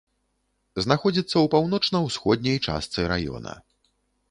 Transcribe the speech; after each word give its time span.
Знаходзіцца 0.85 1.33
ў 1.33 1.51
паўночна-ўсходняй 1.57 2.57
частцы 2.67 2.99
раёна. 3.15 3.57